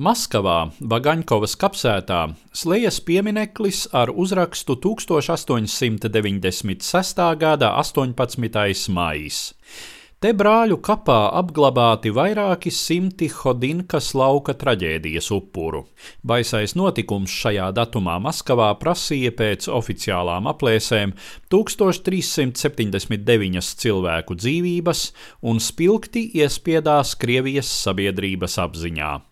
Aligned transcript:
Maskavā, 0.00 0.70
Vagaņkovas 0.80 1.58
kapsētā, 1.60 2.32
slēdzas 2.56 3.04
piemineklis 3.04 3.84
ar 3.92 4.08
uzrakstu 4.08 4.72
1896. 4.80 7.20
gada 7.36 7.76
18. 7.76 8.88
maijs. 8.96 9.52
Te 10.24 10.32
brāļu 10.32 10.80
kapā 10.80 11.36
apglabāti 11.42 12.08
vairāki 12.16 12.72
simti 12.72 13.28
Hodinkas 13.28 14.16
lauka 14.16 14.56
traģēdijas 14.56 15.28
upuru. 15.36 15.84
Baisais 16.24 16.72
notikums 16.80 17.28
šajā 17.36 17.68
datumā 17.76 18.16
Maskavā 18.24 18.72
prasīja 18.80 19.36
pēc 19.36 19.68
oficiālām 19.68 20.48
aplēsēm 20.48 21.12
1379 21.52 23.76
cilvēku 23.84 24.32
dzīvības 24.40 25.12
un 25.44 25.60
spilgti 25.60 26.32
iespiedās 26.40 27.20
Krievijas 27.20 27.68
sabiedrības 27.84 28.56
apziņā. 28.64 29.28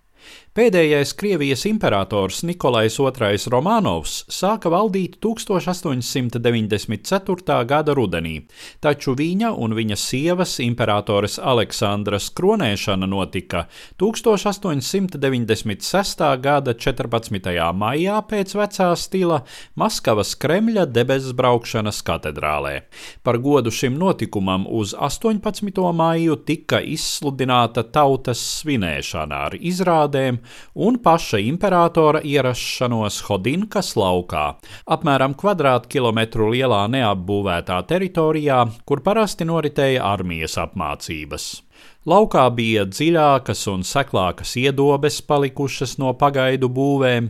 Pēdējais 0.59 1.12
Krievijas 1.14 1.61
imperators 1.70 2.40
Nikolais 2.43 2.90
II 2.98 3.39
Romanovs 3.53 4.25
sāka 4.26 4.67
valdīt 4.75 5.22
1894. 5.22 7.62
gada 7.71 7.94
rudenī, 7.94 8.43
taču 8.82 9.14
viņa 9.14 9.54
un 9.54 9.71
viņa 9.79 9.94
sievas 9.94 10.58
imperatores 10.64 11.39
Aleksandras 11.39 12.26
kronēšana 12.34 13.07
notika 13.07 13.71
1896. 14.03 16.26
gada 16.43 16.75
14. 16.75 17.54
maijā 17.79 18.18
pēc 18.26 18.59
vecā 18.59 18.90
stila 18.98 19.46
Maskavas 19.79 20.34
Kremļa 20.43 20.90
debesu 20.90 21.39
braukšanas 21.39 22.03
katedrālē. 22.03 22.82
Par 23.22 23.39
godu 23.39 23.70
šim 23.70 23.95
notikumam 23.95 24.67
uz 24.67 24.90
18. 24.90 25.39
maiju 26.03 26.34
tika 26.50 26.82
izsludināta 26.82 27.86
tautas 27.86 28.43
svinēšana 28.59 29.46
ar 29.46 29.54
izrādēm 29.54 30.47
un 30.75 30.98
paša 31.02 31.40
imperatora 31.44 32.22
ierašanos 32.25 33.20
Hodinkas 33.28 33.94
laukā, 33.98 34.47
apmēram 34.89 35.36
kvadrātkilometru 35.39 36.50
lielā 36.55 36.83
neapbūvētā 36.95 37.81
teritorijā, 37.89 38.64
kur 38.89 39.05
parasti 39.06 39.48
noritēja 39.48 40.05
armijas 40.08 40.58
apmācības. 40.61 41.67
Laukā 42.09 42.47
bija 42.57 42.87
dziļākas 42.89 43.67
un 43.69 43.83
seklākas 43.84 44.55
iedobes 44.57 45.19
palikušas 45.29 45.97
no 46.01 46.15
pagaidu 46.17 46.70
būvēm. 46.73 47.27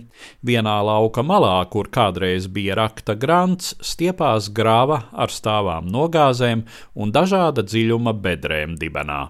Vienā 0.47 0.75
lauka 0.87 1.25
malā, 1.27 1.57
kur 1.73 1.89
kādreiz 1.91 2.47
bija 2.47 2.77
rakta 2.79 3.17
grants, 3.19 3.73
stiepās 3.83 4.51
grāva 4.55 5.01
ar 5.11 5.35
stāvām 5.35 5.89
nogāzēm 5.91 6.63
un 6.95 7.11
dažāda 7.17 7.65
dziļuma 7.67 8.15
bedrēm 8.23 8.77
dibenā. 8.79 9.21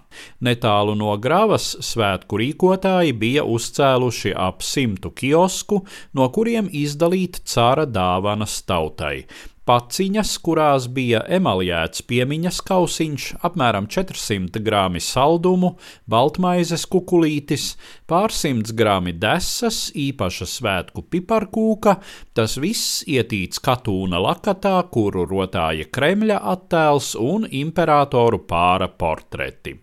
Netālu 0.44 0.98
no 1.00 1.16
grāvas 1.16 1.70
svētku 1.86 2.42
rīkotāji 2.42 3.16
bija 3.16 3.47
uzcēluši 3.48 4.34
ap 4.36 4.60
simtu 4.60 5.14
kiosku, 5.16 5.84
no 6.12 6.28
kuriem 6.34 6.69
izdalīt 6.69 7.41
cara 7.48 7.88
dāvanas 7.88 8.60
tautai 8.69 9.22
paciņas, 9.69 10.30
kurās 10.41 10.86
bija 10.97 11.20
emaljēts 11.36 12.00
piemiņas 12.08 12.61
kausiņš, 12.69 13.24
apmēram 13.44 13.88
400 13.92 14.62
grāmi 14.64 15.02
saldumu, 15.05 15.75
baltmaizes 16.08 16.86
kukulītis, 16.88 17.75
pārsimts 18.08 18.72
grāmi 18.77 19.12
desas, 19.12 19.91
īpaša 19.92 20.48
svētku 20.48 21.05
piparkūka, 21.12 21.98
tas 22.33 22.56
viss 22.62 23.02
ietīts 23.05 23.60
katūna 23.60 24.20
lakatā, 24.25 24.78
kuru 24.88 25.27
rotāja 25.28 25.84
Kremļa 25.92 26.41
attēls 26.55 27.12
un 27.20 27.44
imperatoru 27.44 28.41
pāra 28.48 28.88
portreti. 28.88 29.77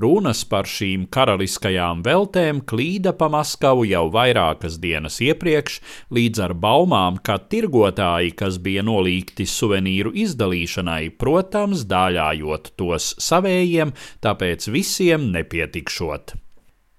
Runas 0.00 0.44
par 0.50 0.68
šīm 0.68 1.06
karaliskajām 1.12 2.04
veltēm 2.04 2.60
klīda 2.68 3.14
pa 3.16 3.30
Maskavu 3.32 3.86
jau 3.88 4.04
vairākas 4.12 4.76
dienas 4.82 5.20
iepriekš, 5.24 5.80
līdz 6.12 6.44
ar 6.50 6.56
baumām, 6.60 7.20
ka 7.24 7.38
tirgotāji, 7.40 8.34
kas 8.36 8.60
bija 8.60 8.84
nolīgti 8.84 9.29
suvenīru 9.38 10.10
izdalīšanai, 10.24 11.12
protams, 11.20 11.86
dāļājot 11.86 12.72
tos 12.76 13.14
savējiem, 13.22 13.94
tāpēc 14.20 14.68
visiem 14.74 15.30
nepietikšot. 15.34 16.34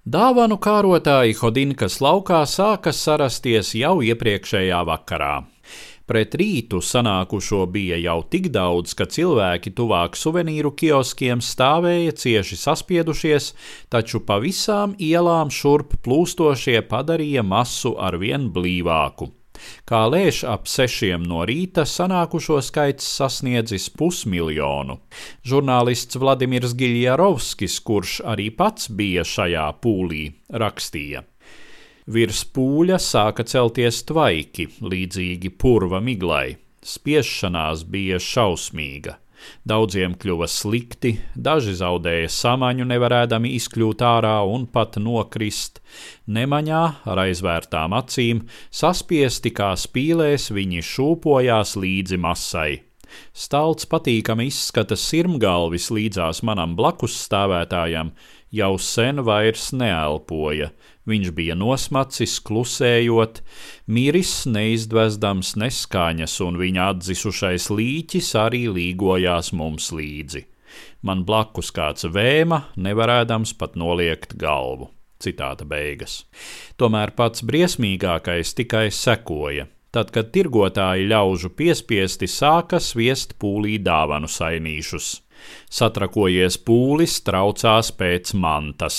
Dāvanu 0.02 0.56
kārotāji 0.58 1.36
Hodinkas 1.38 2.00
laukā 2.02 2.40
sāka 2.50 2.90
sarasties 2.90 3.74
jau 3.78 4.00
iepriekšējā 4.02 4.80
vakarā. 4.88 5.34
Pret 6.10 6.34
rītu 6.34 6.80
sanākušo 6.82 7.60
bija 7.70 7.96
jau 8.02 8.16
tik 8.26 8.48
daudz, 8.50 8.96
ka 8.98 9.06
cilvēki 9.06 9.70
tuvāk 9.78 10.18
suvenīru 10.18 10.72
kioskiem 10.74 11.38
stāvēja 11.38 12.16
cieši 12.18 12.58
saspiedušies, 12.58 13.52
taču 13.94 14.20
pa 14.26 14.40
visām 14.42 14.96
ielām 14.98 15.54
šurp 15.54 15.94
plūstošie 16.02 16.82
padarīja 16.90 17.46
masu 17.46 17.94
arvien 17.94 18.50
blīvāku. 18.50 19.30
Kā 19.88 20.04
lēš 20.10 20.42
ap 20.48 20.68
sešiem 20.70 21.24
no 21.28 21.44
rīta, 21.48 21.84
sanākušo 21.88 22.60
skaits 22.64 23.06
sasniedzis 23.18 23.88
pusmiljonu. 23.98 24.98
Žurnālists 25.46 26.18
Vladimirs 26.18 26.76
Giļjarovskis, 26.78 27.78
kurš 27.86 28.20
arī 28.34 28.50
pats 28.54 28.90
bija 28.90 29.26
šajā 29.26 29.68
pūlī, 29.82 30.26
rakstīja. 30.50 31.24
Virs 32.12 32.42
pūļa 32.50 32.98
sāka 32.98 33.46
celties 33.46 34.02
tvaiki, 34.08 34.68
līdzīgi 34.82 35.54
purva 35.54 36.02
miglai. 36.02 36.56
Spiešanās 36.82 37.84
bija 37.86 38.18
šausmīga. 38.18 39.21
Daudziem 39.68 40.14
kļuva 40.18 40.48
slikti, 40.50 41.16
daži 41.34 41.74
zaudēja 41.78 42.30
samaņu, 42.32 42.86
nevarēdami 42.90 43.54
izkļūt 43.58 44.04
ārā 44.06 44.36
un 44.48 44.68
pat 44.70 44.98
nokrist. 45.02 45.82
Nemaņā 46.26 46.84
ar 47.08 47.24
aizvērtām 47.26 47.94
acīm, 47.98 48.46
saspiesti 48.70 49.54
kā 49.54 49.72
spīlēs, 49.78 50.50
viņi 50.54 50.82
šūpojās 50.92 51.76
līdzi 51.78 52.20
masai. 52.22 52.72
Stalts 53.36 53.88
patīkami 53.88 54.48
izskata 54.48 54.96
sirmgalvis 54.96 55.90
līdzās 55.92 56.40
manam 56.48 56.76
blakus 56.78 57.16
stāvētājam, 57.26 58.12
jau 58.52 58.72
sen 58.80 59.20
vairs 59.26 59.70
neelpoja. 59.76 60.70
Viņš 61.08 61.32
bija 61.34 61.56
nosmacis, 61.58 62.36
klusējot, 62.46 63.40
miris 63.90 64.44
neizdvezdams 64.46 65.56
neskaņas, 65.58 66.36
un 66.46 66.60
viņa 66.60 66.88
atdzisušais 66.92 67.68
līķis 67.74 68.30
arī 68.38 68.68
līgojās 68.70 69.50
mums 69.58 69.90
līdzi. 69.90 70.44
Man 71.02 71.26
blakus 71.26 71.72
kāds 71.74 72.06
vēma, 72.06 72.62
nevarēdams 72.78 73.56
pat 73.58 73.74
noliekt 73.76 74.36
galvu. 74.38 74.92
Citāta 75.22 75.66
beigas. 75.68 76.22
Tomēr 76.78 77.12
pats 77.18 77.42
briesmīgākais 77.46 78.54
tikai 78.58 78.88
sekoja 78.94 79.66
tad, 79.92 80.10
kad 80.12 80.32
tirgotāji 80.32 81.06
ļaužu 81.10 81.52
piespiesti 81.56 82.28
sāka 82.30 82.80
sviest 82.80 83.36
pūlī 83.40 83.76
dāvanu 83.82 84.30
sainīšus. 84.30 85.14
Satrakojies 85.72 86.58
pūlis 86.62 87.18
traucās 87.26 87.92
pēc 87.98 88.34
mantas. 88.38 88.98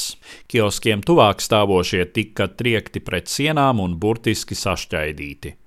Kioskiem 0.51 1.01
tuvāk 1.05 1.41
stāvošie 1.43 2.05
tika 2.13 2.47
triekti 2.47 3.03
pret 3.03 3.31
sienām 3.31 3.81
un 3.83 3.97
burtiski 3.99 4.57
sašķaidīti. 4.57 5.57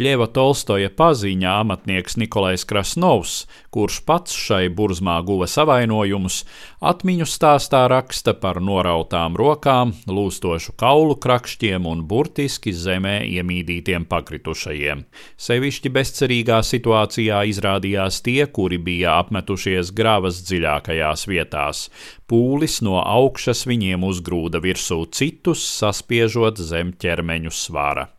Ļeva 0.00 0.26
Tolstoja 0.32 0.90
paziņa 0.92 1.52
amatnieks 1.62 2.16
Nikolais 2.20 2.64
Krasnovs, 2.68 3.44
kurš 3.74 4.00
pats 4.08 4.34
šai 4.36 4.66
burzmā 4.72 5.18
guva 5.26 5.48
savainojumus, 5.50 6.42
atmiņu 6.80 7.26
stāstā 7.28 7.82
raksta 7.92 8.34
par 8.40 8.60
norautām 8.64 9.36
rokām, 9.36 9.94
lūstošu 10.08 10.76
kaulu 10.80 11.16
krakšķiem 11.22 11.86
un 11.90 12.04
burtiski 12.08 12.72
zemē 12.72 13.18
iemīdītiem 13.28 14.08
pakritušajiem. 14.10 15.04
Sevišķi 15.36 15.92
bezcerīgā 15.96 16.62
situācijā 16.64 17.42
izrādījās 17.52 18.22
tie, 18.26 18.42
kuri 18.46 18.80
bija 18.80 19.18
apmetušies 19.22 19.92
grāvas 19.96 20.42
dziļākajās 20.48 21.26
vietās. 21.30 21.86
Pūlis 22.26 22.80
no 22.82 22.98
augšas 23.02 23.66
viņiem 23.70 24.04
uzgrūda 24.08 24.62
virsū 24.64 25.04
citus, 25.14 25.62
saspiežot 25.78 26.58
zem 26.58 26.96
ķermeņu 26.96 27.54
svara. 27.54 28.10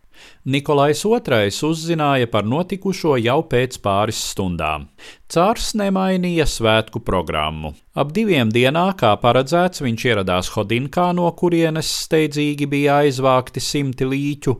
Nikolais 0.47 1.03
II 1.05 1.51
uzzināja 1.67 2.27
par 2.31 2.45
notikušo 2.47 3.17
jau 3.19 3.41
pēc 3.51 3.77
pāris 3.83 4.19
stundām. 4.31 4.87
Cārs 5.27 5.73
nemainīja 5.75 6.45
svētku 6.47 7.01
programmu. 7.03 7.73
Ap 7.97 8.13
diviem 8.15 8.47
dienā, 8.53 8.85
kā 8.95 9.11
paredzēts, 9.19 9.83
viņš 9.83 10.05
ieradās 10.07 10.51
Hodinkā, 10.55 11.09
no 11.17 11.27
kurienes 11.35 11.89
steidzīgi 12.05 12.69
bija 12.71 13.01
aizvākti 13.03 13.59
simti 13.59 14.07
līķu, 14.07 14.55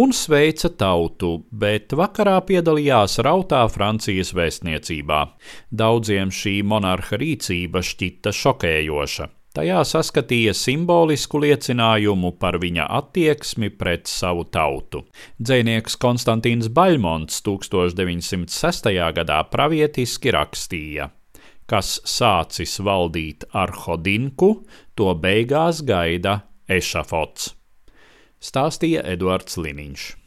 un 0.00 0.16
sveica 0.16 0.72
tautu, 0.72 1.34
bet 1.52 1.92
vakarā 1.92 2.38
piedalījās 2.48 3.20
rautā 3.24 3.66
Francijas 3.68 4.32
vēstniecībā. 4.32 5.24
Daudziem 5.70 6.32
šī 6.32 6.60
monarha 6.64 7.20
rīcība 7.20 7.84
šķita 7.84 8.32
šokējoša. 8.32 9.34
Tajā 9.56 9.78
saskatīja 9.88 10.52
simbolisku 10.54 11.40
liecinājumu 11.40 12.34
par 12.38 12.58
viņa 12.60 12.84
attieksmi 12.98 13.70
pret 13.80 14.06
savu 14.10 14.44
tautu. 14.44 15.06
Dzēnieks 15.40 15.96
Konstantīns 16.00 16.68
Baļmons 16.68 17.40
1906. 17.46 18.92
gadā 19.16 19.38
pravietiski 19.48 20.34
rakstīja: 20.36 21.08
Kas 21.68 21.96
sācis 22.04 22.76
valdīt 22.84 23.48
ar 23.52 23.72
Hodinku, 23.86 24.52
to 24.94 25.14
beigās 25.16 25.80
gaida 25.80 26.42
ešafots. 26.68 27.54
stāstīja 28.38 29.02
Eduards 29.08 29.56
Liniņš. 29.56 30.17